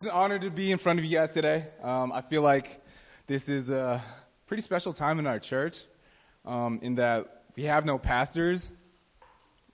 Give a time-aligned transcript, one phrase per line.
[0.00, 1.66] It's an honor to be in front of you guys today.
[1.82, 2.82] Um, I feel like
[3.26, 4.02] this is a
[4.46, 5.82] pretty special time in our church,
[6.46, 8.70] um, in that we have no pastors,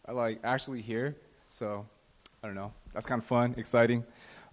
[0.09, 1.15] uh, like actually here.
[1.49, 1.87] So
[2.43, 2.73] I don't know.
[2.93, 4.03] That's kind of fun, exciting,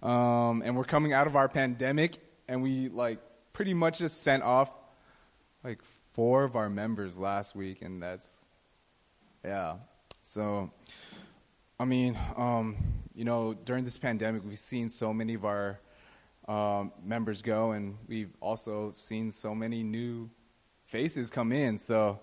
[0.00, 3.18] um, and we're coming out of our pandemic, and we like
[3.52, 4.70] pretty much just sent off
[5.64, 5.80] like
[6.12, 8.38] four of our members last week, and that's
[9.44, 9.74] yeah.
[10.20, 10.70] So
[11.80, 12.76] I mean, um,
[13.14, 15.78] you know, during this pandemic, we've seen so many of our
[16.48, 20.28] um, members go, and we've also seen so many new
[20.86, 21.78] faces come in.
[21.78, 22.20] So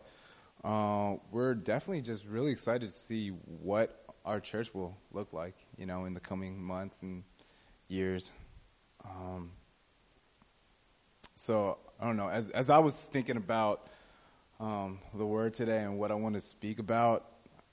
[0.64, 5.86] uh, we're definitely just really excited to see what our church will look like, you
[5.86, 7.24] know, in the coming months and
[7.88, 8.32] years.
[9.06, 9.52] Um,
[11.36, 12.30] so I don't know.
[12.30, 13.88] As as I was thinking about
[14.60, 17.26] um, the word today and what I want to speak about,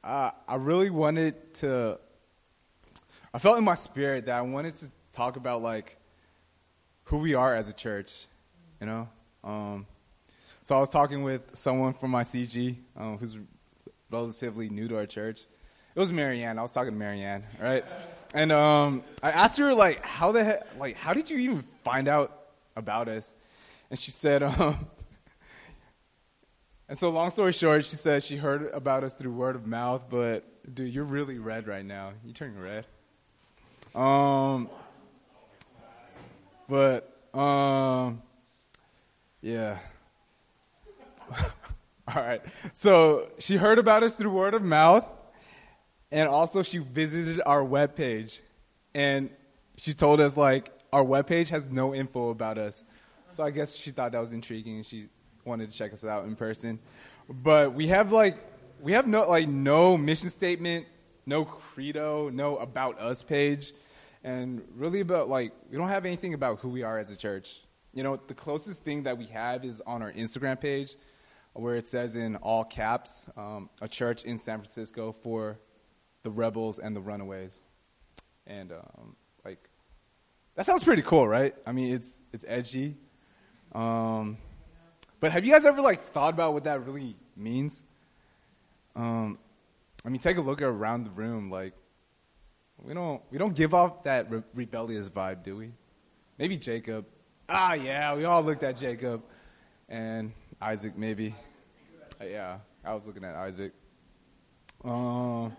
[0.04, 1.98] uh, I really wanted to.
[3.32, 5.96] I felt in my spirit that I wanted to talk about like
[7.04, 8.26] who we are as a church,
[8.80, 9.08] you know.
[9.44, 9.86] Um,
[10.62, 13.36] so I was talking with someone from my CG um, who's
[14.10, 15.42] relatively new to our church.
[15.94, 16.58] It was Marianne.
[16.58, 17.84] I was talking to Marianne, right?
[18.34, 22.08] And um, I asked her like, how the heck, like, how did you even find
[22.08, 23.34] out about us?
[23.90, 24.86] And she said, um,
[26.88, 30.04] and so, long story short, she said she heard about us through word of mouth,
[30.08, 32.12] but dude, you're really red right now.
[32.24, 32.86] You're turning red.
[33.98, 34.68] Um,
[36.68, 38.22] but, um,
[39.42, 39.78] yeah.
[42.14, 42.40] All right.
[42.72, 45.04] So, she heard about us through word of mouth,
[46.12, 48.38] and also she visited our webpage.
[48.94, 49.30] And
[49.76, 52.84] she told us, like, our webpage has no info about us.
[53.30, 55.08] So, I guess she thought that was intriguing, and she
[55.44, 56.78] wanted to check us out in person.
[57.28, 58.38] But we have like
[58.80, 60.86] we have no like no mission statement,
[61.26, 63.72] no credo, no about us page,
[64.24, 67.62] and really about like we don't have anything about who we are as a church.
[67.94, 70.96] You know, the closest thing that we have is on our Instagram page,
[71.54, 75.58] where it says in all caps, um, "A church in San Francisco for
[76.22, 77.60] the rebels and the runaways,"
[78.46, 79.68] and um, like
[80.54, 81.54] that sounds pretty cool, right?
[81.66, 82.96] I mean, it's it's edgy.
[83.72, 84.38] Um,
[85.20, 87.82] but have you guys ever like thought about what that really means?
[88.94, 89.38] Um,
[90.04, 91.50] I mean, take a look around the room.
[91.50, 91.74] Like,
[92.82, 95.70] we don't we don't give off that re- rebellious vibe, do we?
[96.38, 97.06] Maybe Jacob.
[97.48, 99.22] Ah, yeah, we all looked at Jacob
[99.88, 100.96] and Isaac.
[100.96, 101.34] Maybe.
[102.20, 103.72] Uh, yeah, I was looking at Isaac.
[104.84, 105.56] Um,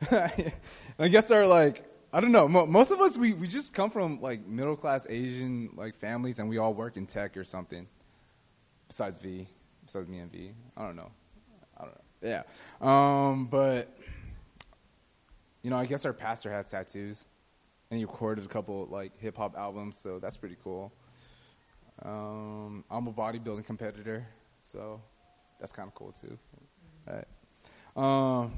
[0.10, 2.48] I guess our like I don't know.
[2.48, 6.48] most of us we, we just come from like middle class Asian like families, and
[6.48, 7.86] we all work in tech or something
[8.88, 9.46] besides V,
[9.86, 10.52] besides me and V.
[10.76, 11.10] I don't know.
[11.78, 12.00] I don't know.
[12.22, 12.42] Yeah.
[12.80, 13.96] Um, but
[15.62, 17.26] you know, I guess our pastor has tattoos,
[17.90, 20.92] and he recorded a couple like hip hop albums, so that's pretty cool.
[22.02, 24.26] Um, I'm a bodybuilding competitor,
[24.60, 25.00] so
[25.60, 26.36] that's kind of cool too.
[27.06, 27.26] Right.
[27.94, 28.52] Um,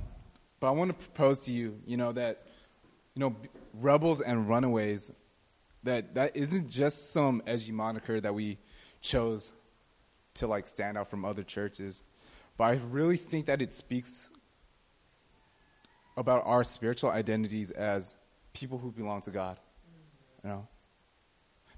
[0.60, 2.46] but I want to propose to you, you know, that
[3.14, 3.36] you know,
[3.74, 5.12] rebels and runaways,
[5.82, 8.58] that that isn't just some edgy moniker that we
[9.00, 9.52] chose
[10.34, 12.02] to like stand out from other churches.
[12.56, 14.30] But I really think that it speaks
[16.16, 18.16] about our spiritual identities as
[18.52, 19.58] people who belong to God.
[20.42, 20.68] You know?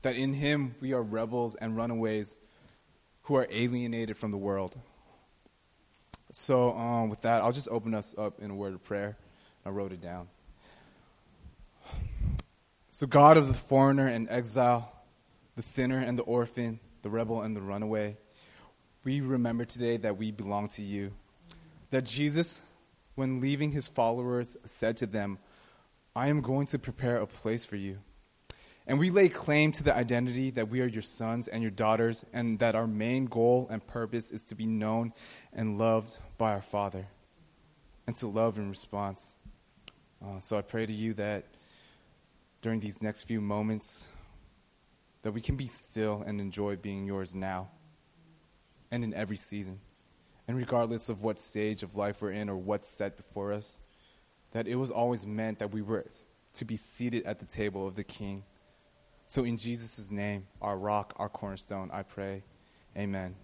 [0.02, 2.38] That in Him we are rebels and runaways
[3.22, 4.76] who are alienated from the world.
[6.30, 9.16] So, um, with that, I'll just open us up in a word of prayer.
[9.64, 10.28] I wrote it down.
[12.90, 14.92] So, God of the foreigner and exile,
[15.54, 18.16] the sinner and the orphan, the rebel and the runaway,
[19.04, 21.12] we remember today that we belong to you.
[21.90, 22.60] That Jesus,
[23.16, 25.38] when leaving his followers, said to them,
[26.14, 27.98] I am going to prepare a place for you.
[28.86, 32.24] And we lay claim to the identity that we are your sons and your daughters,
[32.32, 35.12] and that our main goal and purpose is to be known
[35.52, 37.08] and loved by our Father,
[38.06, 39.36] and to love in response.
[40.24, 41.44] Uh, so I pray to you that
[42.62, 44.08] during these next few moments,
[45.22, 47.68] that we can be still and enjoy being yours now
[48.92, 49.80] and in every season.
[50.48, 53.80] And regardless of what stage of life we're in or what's set before us,
[54.52, 56.04] that it was always meant that we were
[56.54, 58.44] to be seated at the table of the King.
[59.26, 62.44] So, in Jesus' name, our rock, our cornerstone, I pray.
[62.96, 63.34] Amen.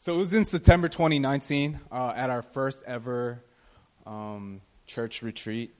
[0.00, 3.42] So, it was in September 2019 uh, at our first ever
[4.06, 5.74] um, church retreat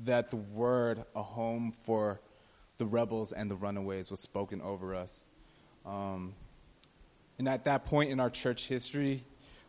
[0.00, 2.20] that the word, a home for
[2.78, 5.24] the rebels and the runaways, was spoken over us.
[5.84, 6.34] Um,
[7.38, 9.24] and at that point in our church history,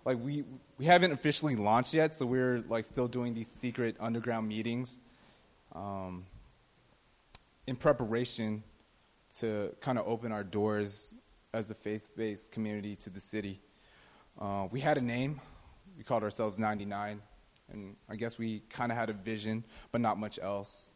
[0.05, 0.43] like we
[0.77, 4.97] we haven't officially launched yet, so we're like still doing these secret underground meetings.
[5.73, 6.25] Um,
[7.67, 8.63] in preparation
[9.39, 11.13] to kind of open our doors
[11.53, 13.59] as a faith based community to the city.
[14.39, 15.41] Uh, we had a name.
[15.97, 17.21] We called ourselves 99.
[17.71, 20.93] And I guess we kind of had a vision, but not much else.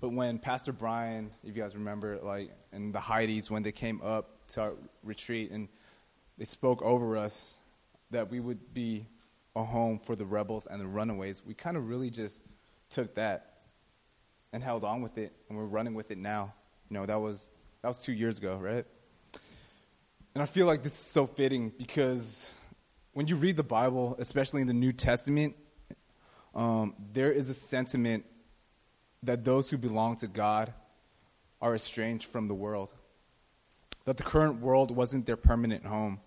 [0.00, 4.00] But when Pastor Brian, if you guys remember, like, and the Heidi's, when they came
[4.02, 4.72] up to our
[5.02, 5.68] retreat and
[6.38, 7.58] they spoke over us
[8.10, 9.06] that we would be
[9.56, 12.40] a home for the rebels and the runaways, we kind of really just
[12.90, 13.54] took that
[14.52, 16.52] and held on with it, and we're running with it now.
[16.88, 17.48] You know, that was
[17.82, 18.84] that was two years ago, right?
[20.34, 22.52] And I feel like this is so fitting because
[23.12, 25.54] when you read the Bible, especially in the New Testament,
[26.54, 28.24] um, there is a sentiment
[29.22, 30.72] that those who belong to God
[31.60, 32.92] are estranged from the world.
[34.04, 36.20] That the current world wasn't their permanent home.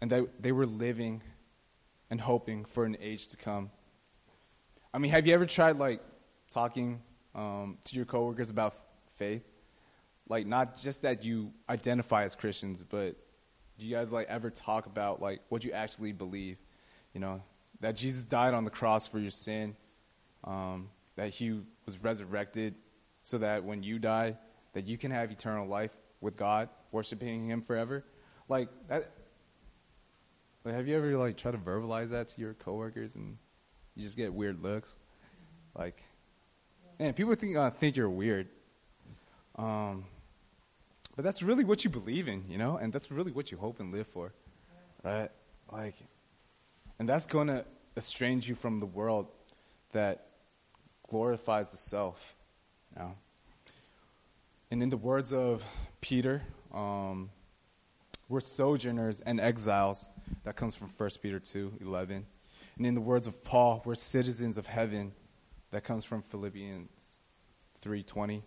[0.00, 1.22] And that they were living
[2.10, 3.70] and hoping for an age to come.
[4.92, 6.00] I mean, have you ever tried, like,
[6.50, 7.02] talking
[7.34, 8.74] um, to your coworkers about
[9.16, 9.42] faith?
[10.28, 13.16] Like, not just that you identify as Christians, but
[13.78, 16.58] do you guys, like, ever talk about, like, what you actually believe?
[17.14, 17.42] You know,
[17.80, 19.76] that Jesus died on the cross for your sin,
[20.44, 22.74] um, that he was resurrected
[23.22, 24.36] so that when you die,
[24.72, 25.96] that you can have eternal life
[26.26, 28.04] with God, worshiping him forever.
[28.48, 29.10] Like that
[30.64, 33.38] like, have you ever like tried to verbalize that to your coworkers and
[33.94, 34.96] you just get weird looks?
[35.74, 36.02] Like
[36.98, 38.48] man, people think uh, think you're weird.
[39.56, 40.04] Um,
[41.14, 43.80] but that's really what you believe in, you know, and that's really what you hope
[43.80, 44.34] and live for,
[45.02, 45.30] right?
[45.72, 45.94] Like,
[46.98, 47.64] and that's going to
[47.96, 49.28] estrange you from the world
[49.92, 50.26] that
[51.08, 52.36] glorifies the self.
[52.94, 53.14] You know?
[54.70, 55.62] And in the words of
[56.00, 56.42] Peter,
[56.74, 57.30] um,
[58.28, 60.10] we're sojourners and exiles.
[60.42, 62.26] That comes from 1 Peter 2 11.
[62.76, 65.12] And in the words of Paul, we're citizens of heaven.
[65.70, 67.20] That comes from Philippians
[67.80, 68.42] 3:20.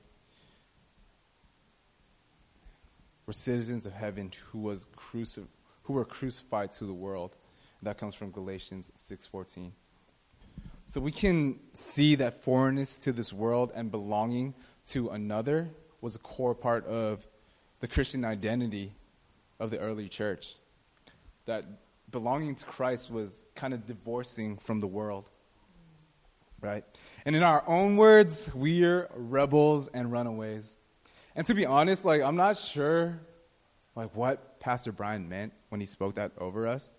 [3.26, 5.48] We're citizens of heaven who was cruci-
[5.84, 7.38] who were crucified to the world.
[7.82, 9.72] That comes from Galatians 6:14.
[10.86, 14.56] So we can see that foreignness to this world and belonging
[14.88, 15.70] to another
[16.02, 17.26] was a core part of
[17.80, 18.94] the Christian identity
[19.60, 20.56] of the early church.
[21.46, 21.66] That
[22.12, 25.30] belonging to Christ was kind of divorcing from the world.
[26.62, 26.84] Right?
[27.26, 30.76] And in our own words, we're rebels and runaways.
[31.36, 33.20] And to be honest, like I'm not sure
[33.96, 36.90] like what Pastor Brian meant when he spoke that over us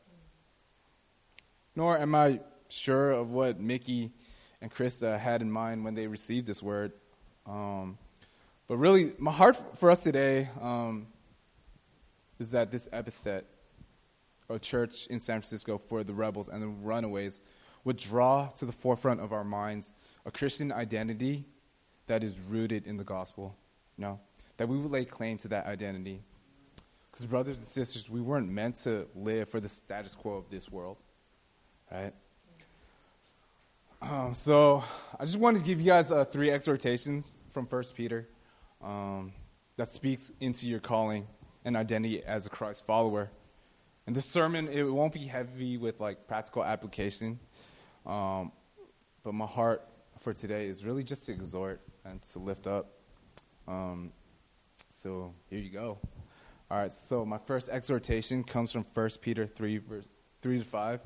[1.77, 4.13] nor am I sure of what Mickey
[4.61, 6.93] and Krista had in mind when they received this word.
[7.47, 7.99] Um,
[8.71, 11.09] but really, my heart for us today um,
[12.39, 13.45] is that this epithet,
[14.49, 17.41] a church in San Francisco for the rebels and the runaways,
[17.83, 21.47] would draw to the forefront of our minds a Christian identity
[22.07, 23.57] that is rooted in the gospel.
[23.99, 24.21] You know,
[24.57, 26.23] that we would lay claim to that identity.
[27.11, 30.71] Because, brothers and sisters, we weren't meant to live for the status quo of this
[30.71, 30.99] world
[31.91, 32.13] right?
[34.01, 34.85] Um, so
[35.19, 38.29] I just wanted to give you guys uh, three exhortations from First Peter
[38.83, 39.33] um,
[39.77, 41.27] that speaks into your calling
[41.65, 43.31] and identity as a Christ follower.
[44.07, 47.39] And this sermon, it won't be heavy with like practical application,
[48.07, 48.53] um,
[49.23, 49.87] but my heart
[50.19, 52.93] for today is really just to exhort and to lift up.
[53.69, 54.13] Um,
[54.89, 55.99] so here you go.
[56.71, 56.93] All right.
[56.93, 60.07] So my first exhortation comes from 1 Peter three, verse
[60.43, 61.01] three to five.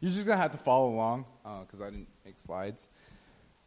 [0.00, 1.24] You're just going to have to follow along
[1.62, 2.86] because uh, I didn't make slides.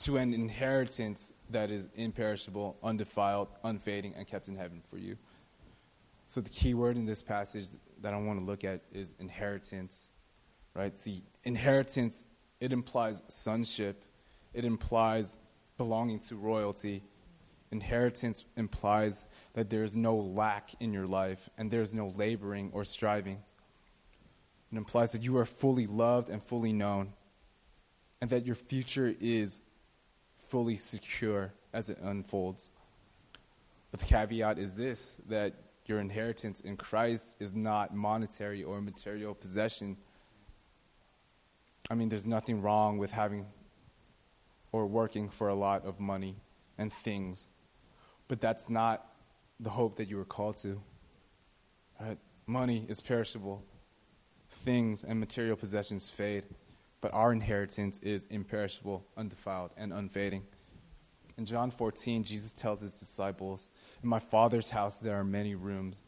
[0.00, 5.16] to an inheritance that is imperishable, undefiled, unfading, and kept in heaven for you.
[6.26, 7.66] So the key word in this passage
[8.00, 10.12] that I want to look at is inheritance.
[10.74, 10.96] Right?
[10.96, 12.24] See, inheritance,
[12.60, 14.04] it implies sonship.
[14.54, 15.36] It implies
[15.76, 17.02] belonging to royalty.
[17.70, 22.70] Inheritance implies that there is no lack in your life and there is no laboring
[22.72, 23.38] or striving.
[24.72, 27.12] It implies that you are fully loved and fully known,
[28.22, 29.60] and that your future is
[30.52, 32.74] fully secure as it unfolds.
[33.90, 35.54] But the caveat is this that
[35.86, 39.96] your inheritance in Christ is not monetary or material possession.
[41.88, 43.46] I mean, there's nothing wrong with having
[44.72, 46.36] or working for a lot of money
[46.76, 47.48] and things,
[48.28, 49.06] but that's not
[49.58, 50.82] the hope that you were called to.
[51.98, 52.18] Right?
[52.46, 53.64] Money is perishable,
[54.50, 56.44] things and material possessions fade,
[57.02, 60.44] but our inheritance is imperishable, undefiled, and unfading.
[61.36, 63.68] In John 14, Jesus tells his disciples,
[64.02, 66.00] In my Father's house there are many rooms.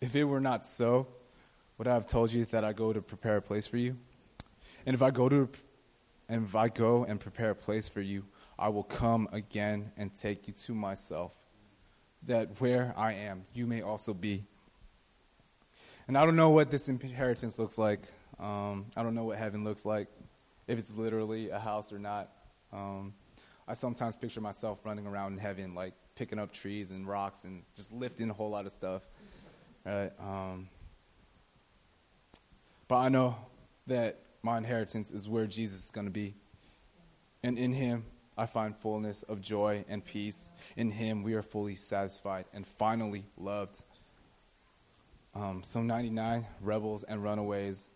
[0.00, 1.06] If it were not so,
[1.76, 3.98] would I have told you that I go to prepare a place for you?
[4.86, 5.48] And if I go to
[6.28, 8.24] and if I go and prepare a place for you,
[8.58, 11.36] I will come again and take you to myself,
[12.24, 14.44] that where I am, you may also be.
[16.08, 18.00] And I don't know what this inheritance looks like.
[18.38, 20.08] Um, I don't know what heaven looks like,
[20.66, 22.30] if it's literally a house or not.
[22.72, 23.14] Um,
[23.68, 27.62] I sometimes picture myself running around in heaven, like picking up trees and rocks and
[27.74, 29.02] just lifting a whole lot of stuff.
[29.84, 30.12] Right?
[30.20, 30.68] Um,
[32.88, 33.36] but I know
[33.86, 36.34] that my inheritance is where Jesus is going to be.
[37.42, 38.04] And in him,
[38.38, 40.52] I find fullness of joy and peace.
[40.76, 43.82] In him, we are fully satisfied and finally loved.
[45.34, 47.88] Um, so, 99 rebels and runaways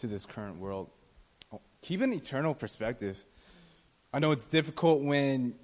[0.00, 0.90] to this current world.
[1.82, 3.24] Keep an eternal perspective.
[4.12, 5.54] I know it's difficult when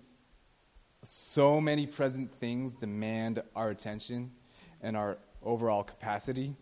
[1.02, 4.32] so many present things demand our attention
[4.80, 6.54] and our overall capacity.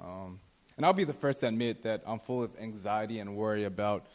[0.00, 0.40] Um,
[0.76, 4.06] and I'll be the first to admit that I'm full of anxiety and worry about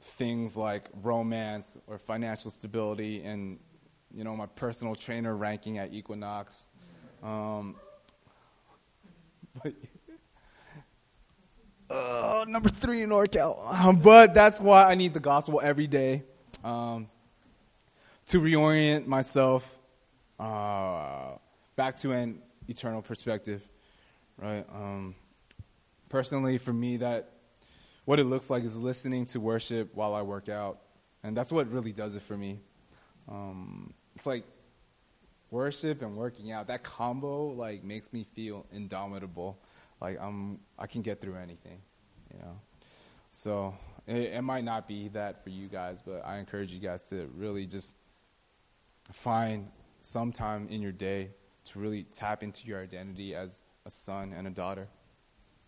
[0.00, 3.58] things like romance or financial stability and,
[4.12, 6.66] you know, my personal trainer ranking at Equinox.
[7.22, 7.76] Um,
[9.62, 9.72] but,
[11.90, 14.02] uh, number three in NorCal.
[14.02, 16.24] but that's why I need the gospel every day
[16.64, 17.08] um,
[18.28, 19.78] to reorient myself
[20.38, 21.36] uh,
[21.76, 23.66] back to an eternal perspective
[24.38, 24.64] right?
[24.74, 25.14] Um,
[26.08, 27.30] personally, for me, that
[28.04, 30.80] what it looks like is listening to worship while I work out,
[31.22, 32.60] and that's what really does it for me.
[33.28, 34.44] Um, it's like
[35.50, 36.68] worship and working out.
[36.68, 39.58] That combo like makes me feel indomitable.
[40.00, 41.80] Like I'm, I can get through anything,
[42.32, 42.58] you know.
[43.30, 43.74] So
[44.06, 47.28] it, it might not be that for you guys, but I encourage you guys to
[47.34, 47.96] really just
[49.12, 49.68] find
[50.00, 51.30] some time in your day
[51.64, 54.88] to really tap into your identity as a son and a daughter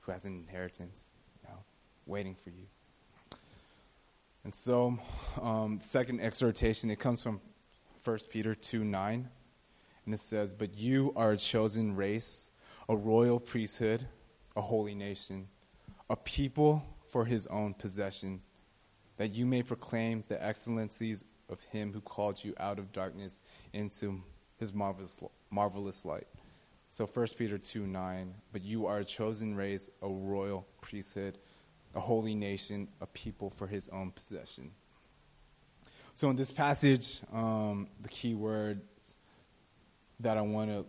[0.01, 1.59] who has an inheritance you know,
[2.07, 2.67] waiting for you.
[4.45, 4.99] And so,
[5.43, 7.41] um, second exhortation, it comes from
[8.05, 9.29] 1 Peter 2 9.
[10.05, 12.51] And it says, But you are a chosen race,
[12.89, 14.07] a royal priesthood,
[14.59, 15.47] a holy nation,
[16.11, 18.43] a people for his own possession,
[19.17, 23.41] that you may proclaim the excellencies of him who called you out of darkness
[23.73, 24.21] into
[24.57, 25.19] his marvelous,
[25.51, 26.27] marvelous light.
[26.91, 31.39] So 1 Peter 2 9, but you are a chosen race, a royal priesthood,
[31.95, 34.73] a holy nation, a people for his own possession.
[36.15, 39.15] So in this passage, um, the key words
[40.19, 40.85] that I want to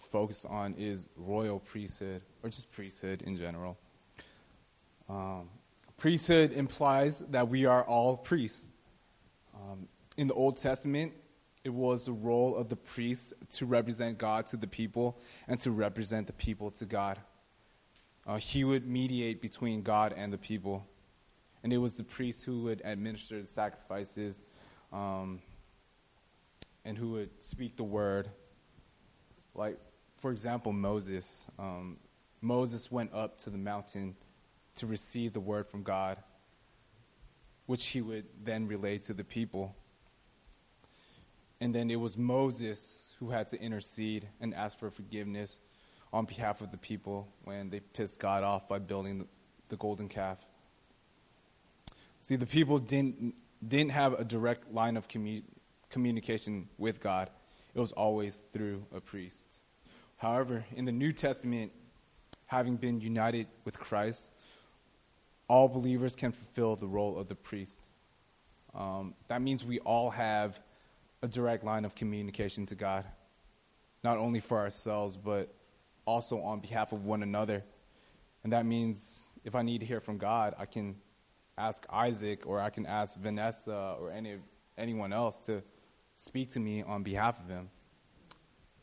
[0.00, 3.78] focus on is royal priesthood, or just priesthood in general.
[5.08, 5.48] Um,
[5.96, 8.68] priesthood implies that we are all priests.
[9.54, 11.12] Um, in the Old Testament,
[11.64, 15.70] it was the role of the priest to represent God to the people and to
[15.70, 17.18] represent the people to God.
[18.26, 20.86] Uh, he would mediate between God and the people.
[21.62, 24.42] And it was the priest who would administer the sacrifices
[24.92, 25.40] um,
[26.84, 28.28] and who would speak the word.
[29.54, 29.78] Like,
[30.16, 31.46] for example, Moses.
[31.58, 31.98] Um,
[32.40, 34.16] Moses went up to the mountain
[34.76, 36.18] to receive the word from God,
[37.66, 39.74] which he would then relay to the people.
[41.60, 45.58] And then it was Moses who had to intercede and ask for forgiveness
[46.12, 49.26] on behalf of the people when they pissed God off by building the,
[49.68, 50.46] the golden calf.
[52.20, 53.34] See, the people didn't,
[53.66, 55.44] didn't have a direct line of commu-
[55.90, 57.30] communication with God,
[57.74, 59.58] it was always through a priest.
[60.16, 61.72] However, in the New Testament,
[62.46, 64.30] having been united with Christ,
[65.48, 67.92] all believers can fulfill the role of the priest.
[68.74, 70.60] Um, that means we all have
[71.22, 73.04] a direct line of communication to God,
[74.02, 75.52] not only for ourselves, but
[76.04, 77.62] also on behalf of one another.
[78.44, 80.96] And that means if I need to hear from God, I can
[81.58, 84.36] ask Isaac or I can ask Vanessa or any,
[84.76, 85.62] anyone else to
[86.14, 87.70] speak to me on behalf of him.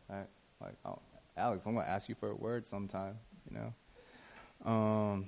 [0.10, 0.28] Right?
[0.60, 1.00] Like, oh,
[1.36, 3.16] Alex, I'm going to ask you for a word sometime,
[3.50, 4.72] you know?
[4.72, 5.28] Um,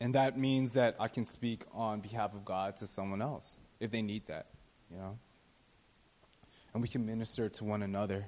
[0.00, 3.90] and that means that I can speak on behalf of God to someone else if
[3.90, 4.46] they need that,
[4.90, 5.18] you know?
[6.72, 8.26] and we can minister to one another.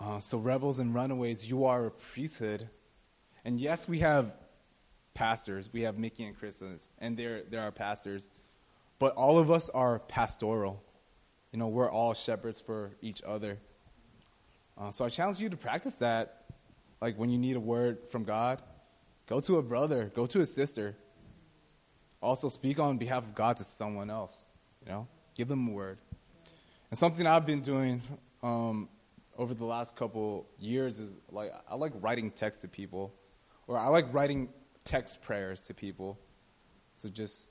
[0.00, 2.68] Uh, so, rebels and runaways, you are a priesthood.
[3.44, 4.32] And yes, we have
[5.14, 5.70] pastors.
[5.72, 6.62] We have Mickey and Chris,
[6.98, 8.28] and they're, they're our pastors.
[8.98, 10.82] But all of us are pastoral.
[11.52, 13.58] You know, we're all shepherds for each other.
[14.76, 16.44] Uh, so I challenge you to practice that.
[17.00, 18.62] Like when you need a word from God,
[19.26, 20.96] go to a brother, go to a sister.
[22.20, 24.44] Also, speak on behalf of God to someone else.
[24.84, 25.98] You know, give them a word.
[26.90, 28.00] And something I've been doing
[28.42, 28.88] um,
[29.36, 33.12] over the last couple years is like I like writing text to people,
[33.66, 34.48] or I like writing
[34.84, 36.18] text prayers to people.
[36.94, 37.44] So just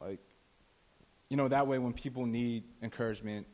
[0.00, 0.20] like
[1.28, 3.46] you know that way when people need encouragement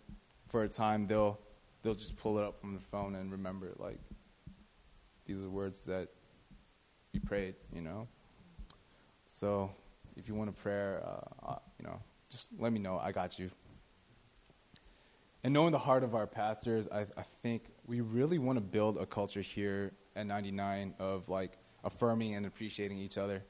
[0.49, 1.39] for a time, they'll
[1.83, 3.99] they'll just pull it up from the phone and remember it like
[5.27, 6.09] these are words that
[7.13, 8.09] you prayed, you know.
[9.27, 9.71] So
[10.17, 12.99] if you want a prayer, uh, uh, you know, just let me know.
[12.99, 13.51] I got you.
[15.45, 18.97] And knowing the heart of our pastors, I, I think we really want to build
[18.99, 23.43] a culture here at 99 of like affirming and appreciating each other.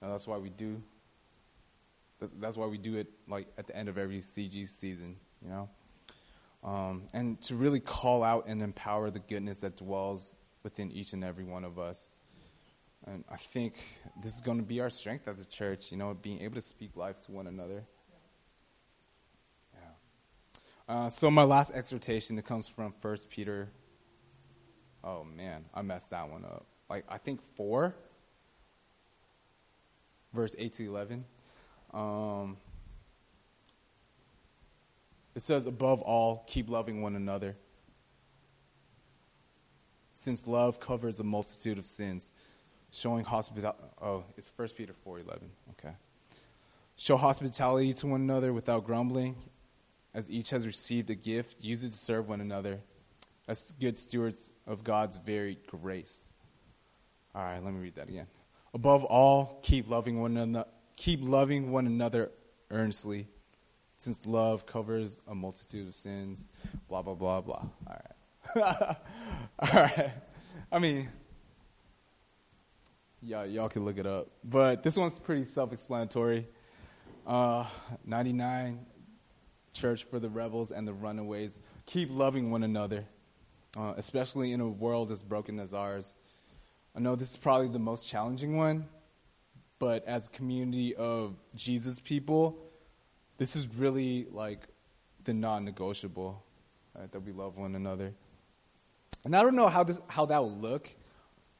[0.00, 0.80] And that's why we do.
[2.38, 5.68] That's why we do it like at the end of every CG season, you know.
[6.62, 11.24] Um, and to really call out and empower the goodness that dwells within each and
[11.24, 12.10] every one of us.
[13.06, 13.74] And I think
[14.22, 16.60] this is going to be our strength as a church, you know, being able to
[16.60, 17.84] speak life to one another.
[20.88, 23.70] Uh, so my last exhortation it comes from First Peter.
[25.02, 26.66] Oh man, I messed that one up.
[26.90, 27.94] Like I think four,
[30.34, 31.24] verse eight to eleven.
[31.94, 32.56] Um,
[35.34, 37.56] it says, "Above all, keep loving one another,
[40.12, 42.32] since love covers a multitude of sins."
[42.94, 43.82] Showing hospitality.
[44.02, 45.50] Oh, it's First Peter four eleven.
[45.70, 45.94] Okay.
[46.96, 49.34] Show hospitality to one another without grumbling
[50.14, 52.80] as each has received a gift, use it to serve one another
[53.48, 56.30] as good stewards of God's very grace.
[57.34, 58.26] All right, let me read that again.
[58.74, 62.30] Above all, keep loving one another, keep loving one another
[62.70, 63.26] earnestly,
[64.02, 66.48] since love covers a multitude of sins.
[66.88, 67.64] Blah blah blah blah.
[67.86, 68.02] All
[68.56, 68.96] right,
[69.60, 70.10] all right.
[70.72, 71.08] I mean,
[73.20, 76.48] yeah, y'all can look it up, but this one's pretty self-explanatory.
[77.24, 77.64] Uh,
[78.04, 78.84] 99
[79.72, 81.60] church for the rebels and the runaways.
[81.86, 83.04] Keep loving one another,
[83.76, 86.16] uh, especially in a world as broken as ours.
[86.96, 88.86] I know this is probably the most challenging one,
[89.78, 92.58] but as a community of Jesus people,
[93.42, 94.68] this is really like
[95.24, 96.40] the non-negotiable
[96.96, 98.14] right, that we love one another.
[99.24, 100.88] And I don't know how this how that will look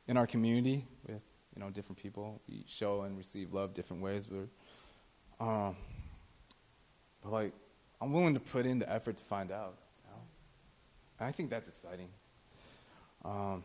[0.06, 1.22] in our community with
[1.56, 2.40] you know different people.
[2.48, 5.74] We show and receive love different ways, but um,
[7.20, 7.52] but like
[8.00, 9.76] I'm willing to put in the effort to find out.
[10.04, 10.22] You know?
[11.18, 12.10] And I think that's exciting.
[13.24, 13.64] Um,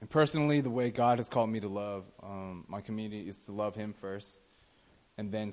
[0.00, 3.52] and personally, the way God has called me to love um, my community is to
[3.52, 4.38] love Him first,
[5.18, 5.52] and then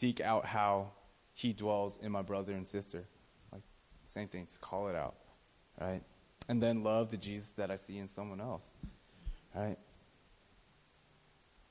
[0.00, 0.92] seek out how
[1.34, 3.04] He dwells in my brother and sister.
[3.52, 3.62] Like
[4.06, 5.14] same thing, to call it out,
[5.80, 6.02] right?
[6.48, 8.66] And then love the Jesus that I see in someone else,
[9.54, 9.78] right?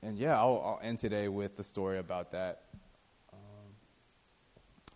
[0.01, 2.63] And yeah, I'll, I'll end today with the story about that.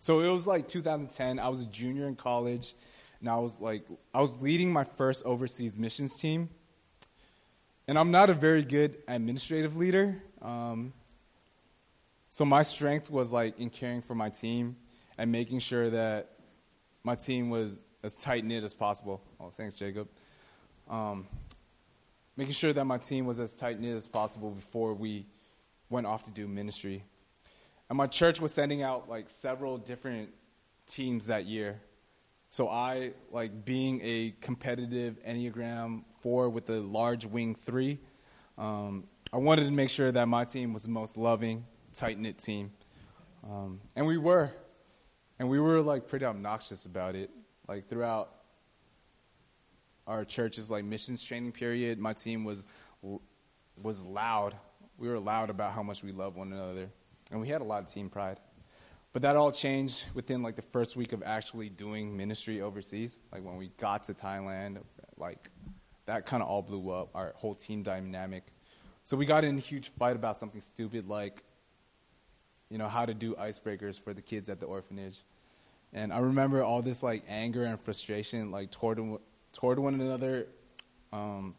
[0.03, 1.39] So it was like 2010.
[1.39, 2.75] I was a junior in college,
[3.21, 6.49] and I was like, I was leading my first overseas missions team.
[7.87, 10.21] And I'm not a very good administrative leader.
[10.41, 10.91] Um,
[12.33, 14.75] so my strength was like in caring for my team
[15.19, 16.31] and making sure that
[17.03, 19.21] my team was as tight knit as possible.
[19.39, 20.07] Oh, thanks, Jacob.
[20.89, 21.27] Um,
[22.35, 25.27] making sure that my team was as tight knit as possible before we
[25.91, 27.03] went off to do ministry.
[27.87, 30.29] And my church was sending out like several different
[30.87, 31.79] teams that year.
[32.49, 37.99] So I, like being a competitive Enneagram 4 with a large wing 3,
[38.57, 42.37] um, I wanted to make sure that my team was the most loving, tight knit
[42.37, 42.71] team.
[43.43, 44.51] Um, and we were.
[45.39, 47.29] And we were like pretty obnoxious about it.
[47.67, 48.33] Like throughout
[50.05, 52.65] our church's like missions training period, my team was
[53.81, 54.55] was loud.
[54.97, 56.89] We were loud about how much we love one another
[57.33, 58.39] and we had a lot of team pride.
[59.11, 63.19] But that all changed within like the first week of actually doing ministry overseas.
[63.31, 64.77] Like when we got to Thailand,
[65.17, 65.49] like
[66.05, 67.09] that kind of all blew up.
[67.13, 68.43] Our whole team dynamic.
[69.03, 71.43] So we got in a huge fight about something stupid like,
[72.73, 75.19] you know, how to do icebreakers for the kids at the orphanage.
[75.93, 78.99] And I remember all this like anger and frustration like toward
[79.51, 80.47] toward one another.
[81.11, 81.53] Um,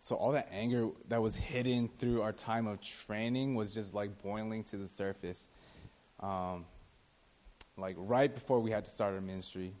[0.00, 4.22] so all that anger that was hidden through our time of training was just like
[4.22, 5.50] boiling to the surface.
[6.20, 6.64] Um,
[7.76, 9.74] like right before we had to start our ministry.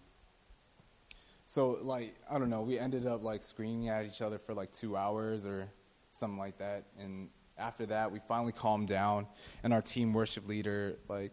[1.46, 4.72] So like I don't know, we ended up like screaming at each other for like
[4.72, 5.70] two hours or
[6.10, 6.84] something like that.
[6.98, 9.26] And after that, we finally calmed down,
[9.62, 11.32] and our team worship leader like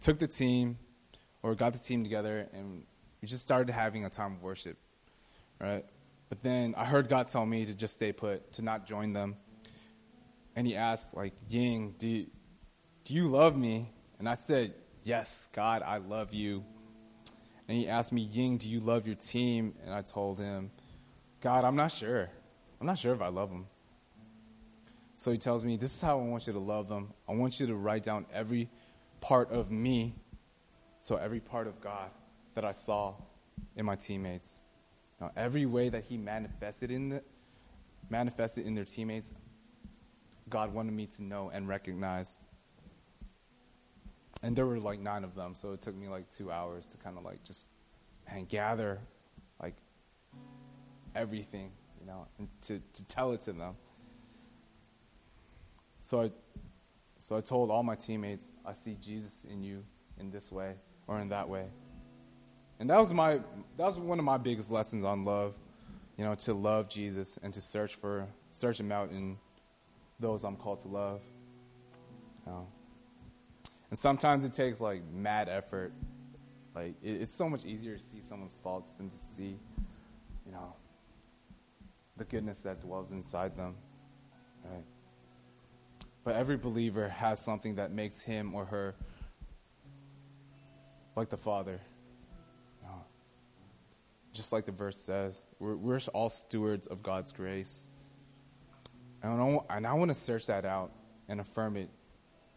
[0.00, 0.78] took the team,
[1.42, 2.84] or got the team together, and
[3.20, 4.76] we just started having a time of worship,
[5.60, 5.84] right?
[6.28, 9.36] But then I heard God tell me to just stay put, to not join them.
[10.56, 12.26] And he asked, like, Ying, do you,
[13.04, 13.92] do you love me?
[14.18, 14.74] And I said,
[15.04, 16.64] Yes, God, I love you.
[17.68, 19.74] And he asked me, Ying, do you love your team?
[19.84, 20.70] And I told him,
[21.40, 22.28] God, I'm not sure.
[22.80, 23.66] I'm not sure if I love them.
[25.16, 27.12] So he tells me, This is how I want you to love them.
[27.26, 28.68] I want you to write down every
[29.20, 30.14] part of me,
[31.00, 32.10] so every part of God
[32.54, 33.14] that I saw
[33.74, 34.60] in my teammates.
[35.18, 37.22] Now, every way that he manifested in, the,
[38.10, 39.30] manifested in their teammates,
[40.50, 42.38] God wanted me to know and recognize.
[44.42, 46.98] And there were like nine of them, so it took me like two hours to
[46.98, 47.68] kind of like just
[48.28, 49.00] and gather
[49.62, 49.76] like
[51.14, 53.76] everything, you know, and to, to tell it to them.
[56.06, 56.30] So I,
[57.18, 59.82] so I told all my teammates, I see Jesus in you
[60.20, 60.74] in this way
[61.08, 61.64] or in that way.
[62.78, 63.40] And that was my
[63.76, 65.54] that was one of my biggest lessons on love,
[66.16, 69.36] you know, to love Jesus and to search for search him out in
[70.20, 71.22] those I'm called to love.
[72.46, 72.68] You know.
[73.90, 75.92] And sometimes it takes like mad effort.
[76.72, 79.58] Like it, it's so much easier to see someone's faults than to see,
[80.46, 80.72] you know,
[82.16, 83.74] the goodness that dwells inside them.
[84.64, 84.84] Right?
[86.26, 88.96] But every believer has something that makes him or her
[91.14, 91.80] like the Father.
[94.32, 97.90] Just like the verse says, we're, we're all stewards of God's grace.
[99.22, 100.90] And I, and I want to search that out
[101.28, 101.88] and affirm it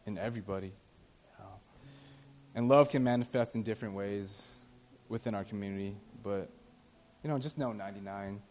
[0.07, 0.73] in everybody.
[2.55, 4.55] And love can manifest in different ways
[5.09, 6.49] within our community, but
[7.23, 8.41] you know, just know 99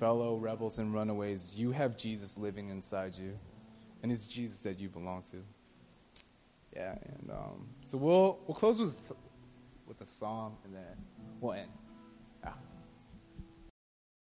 [0.00, 3.38] fellow rebels and runaways, you have Jesus living inside you,
[4.02, 5.36] and it's Jesus that you belong to.
[6.74, 9.12] Yeah, and um, so we'll we'll close with
[9.86, 10.96] with a song, and then
[11.40, 11.70] we'll end.